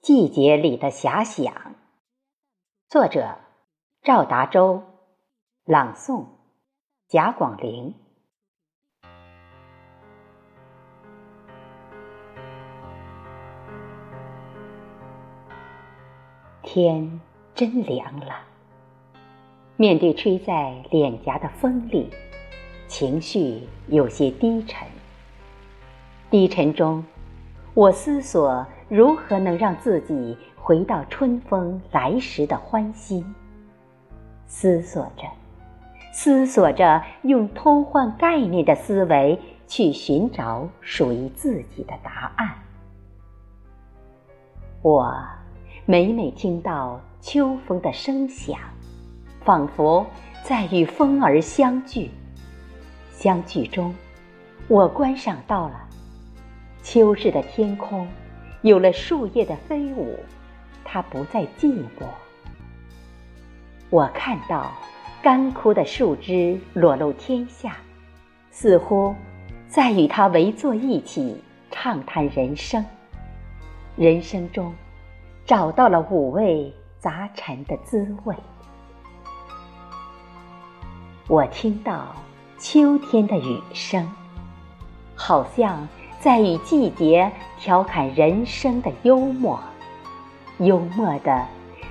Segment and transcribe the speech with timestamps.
[0.00, 1.74] 季节里的遐想，
[2.88, 3.36] 作者
[4.02, 4.80] 赵达洲，
[5.64, 6.24] 朗诵
[7.08, 7.92] 贾广陵。
[16.62, 17.20] 天
[17.54, 18.36] 真凉了，
[19.76, 22.08] 面对吹在脸颊的风里，
[22.86, 24.86] 情绪有些低沉。
[26.30, 27.04] 低沉中，
[27.74, 28.64] 我思索。
[28.88, 33.22] 如何能让自己回到春风来时的欢欣？
[34.46, 35.24] 思索着，
[36.10, 42.50] 思索着，用偷换概念的思维去寻找属于自己的答案。
[44.80, 45.14] 我
[45.84, 48.58] 每每听到秋风的声响，
[49.44, 50.06] 仿佛
[50.42, 52.10] 在与风儿相聚。
[53.12, 53.94] 相聚中，
[54.66, 55.78] 我观赏到了
[56.82, 58.08] 秋日的天空。
[58.62, 60.18] 有了树叶的飞舞，
[60.84, 62.06] 它不再寂寞。
[63.88, 64.72] 我看到
[65.22, 67.76] 干枯的树枝裸露天下，
[68.50, 69.14] 似乎
[69.68, 72.84] 在与它围坐一起畅谈人生。
[73.96, 74.74] 人生中
[75.46, 78.34] 找到了五味杂陈的滋味。
[81.28, 82.14] 我听到
[82.58, 84.10] 秋天的雨声，
[85.14, 85.86] 好像。
[86.20, 87.30] 在与季节
[87.60, 89.58] 调侃人生的幽默，
[90.58, 91.46] 幽默的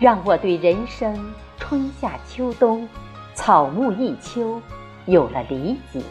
[0.00, 2.88] 让我对人生春夏秋冬、
[3.34, 4.60] 草木一秋
[5.06, 6.02] 有了理解。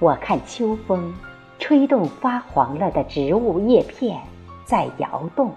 [0.00, 1.14] 我看秋风
[1.60, 4.20] 吹动发黄了的植物叶片
[4.64, 5.54] 在摇动，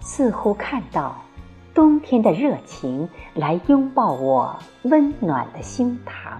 [0.00, 1.14] 似乎看到
[1.74, 6.38] 冬天的热情来拥抱我温暖的胸膛。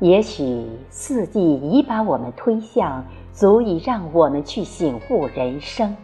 [0.00, 5.96] 也许四季已把我们推向足以让我们去醒悟人生。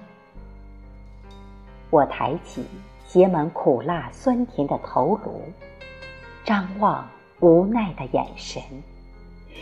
[1.90, 2.64] 我抬起
[3.06, 5.40] 写满苦辣酸甜的头颅，
[6.44, 7.08] 张望
[7.38, 8.60] 无奈的眼神，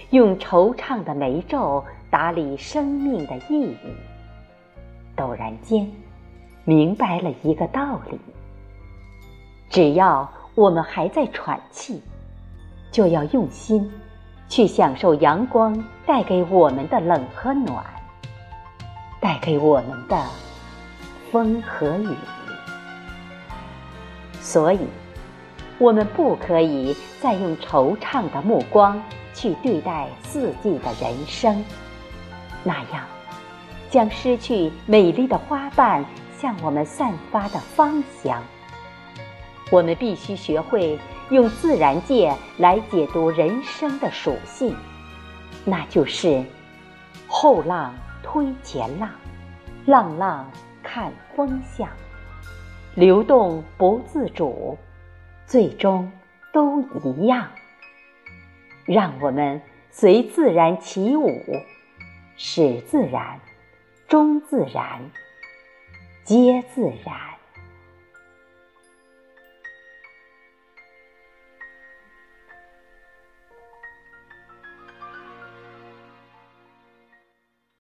[0.09, 3.77] 用惆怅的眉皱打理生命的意义。
[5.15, 5.87] 陡然间，
[6.65, 8.19] 明白了一个道理：
[9.69, 12.01] 只要我们还在喘气，
[12.91, 13.93] 就要用心。
[14.53, 17.83] 去享受阳光带给我们的冷和暖，
[19.19, 20.23] 带给我们的
[21.31, 22.15] 风和雨。
[24.43, 24.81] 所以，
[25.79, 29.03] 我们不可以再用惆怅的目光
[29.33, 31.65] 去对待四季的人生，
[32.63, 33.07] 那样
[33.89, 36.05] 将失去美丽的花瓣
[36.39, 38.43] 向我们散发的芳香。
[39.71, 40.99] 我们必须学会。
[41.33, 44.77] 用自然界来解读人生的属性，
[45.65, 46.45] 那就是
[47.27, 49.11] 后浪推前浪，
[49.87, 50.51] 浪浪
[50.83, 51.89] 看风向，
[52.95, 54.77] 流动不自主，
[55.47, 56.13] 最终
[56.53, 57.49] 都一样。
[58.85, 59.59] 让我们
[59.91, 61.41] 随自然起舞，
[62.37, 63.41] 始自然，
[64.07, 65.01] 终自然，
[66.25, 67.17] 皆自然。